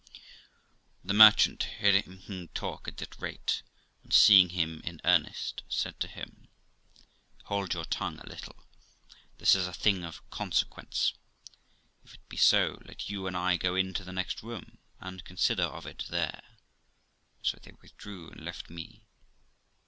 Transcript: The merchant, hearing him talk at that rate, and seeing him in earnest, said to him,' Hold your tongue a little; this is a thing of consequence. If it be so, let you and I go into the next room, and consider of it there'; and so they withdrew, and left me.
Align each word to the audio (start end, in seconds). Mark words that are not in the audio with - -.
The 1.03 1.13
merchant, 1.13 1.75
hearing 1.77 2.21
him 2.21 2.47
talk 2.55 2.87
at 2.87 2.97
that 2.97 3.21
rate, 3.21 3.61
and 4.01 4.11
seeing 4.11 4.49
him 4.49 4.81
in 4.83 4.99
earnest, 5.05 5.61
said 5.69 5.99
to 5.99 6.07
him,' 6.07 6.47
Hold 7.49 7.75
your 7.75 7.85
tongue 7.85 8.17
a 8.17 8.25
little; 8.25 8.55
this 9.37 9.53
is 9.53 9.67
a 9.67 9.73
thing 9.73 10.03
of 10.03 10.27
consequence. 10.31 11.13
If 12.03 12.15
it 12.15 12.29
be 12.29 12.37
so, 12.37 12.81
let 12.83 13.09
you 13.11 13.27
and 13.27 13.37
I 13.37 13.57
go 13.57 13.75
into 13.75 14.03
the 14.03 14.11
next 14.11 14.41
room, 14.41 14.79
and 14.99 15.23
consider 15.23 15.65
of 15.65 15.85
it 15.85 16.05
there'; 16.09 16.41
and 16.57 16.65
so 17.43 17.59
they 17.61 17.73
withdrew, 17.79 18.31
and 18.31 18.43
left 18.43 18.71
me. 18.71 19.03